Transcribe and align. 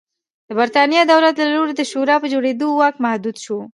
د 0.47 0.49
برېټانیا 0.57 1.01
دولت 1.11 1.35
له 1.39 1.47
لوري 1.55 1.73
د 1.75 1.81
شورا 1.91 2.15
په 2.21 2.27
جوړېدو 2.33 2.67
واک 2.79 2.95
محدود 3.03 3.35
شو. 3.43 3.57